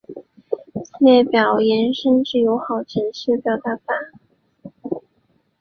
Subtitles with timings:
[0.83, 3.55] 此列表延伸至友好城市列表
[3.85, 5.03] 法国。